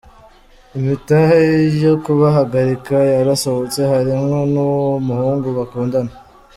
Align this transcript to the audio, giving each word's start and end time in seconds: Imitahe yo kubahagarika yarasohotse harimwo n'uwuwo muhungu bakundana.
Imitahe 0.77 1.39
yo 1.85 1.93
kubahagarika 2.03 2.95
yarasohotse 3.15 3.79
harimwo 3.91 4.37
n'uwuwo 4.51 4.93
muhungu 5.07 5.47
bakundana. 5.57 6.13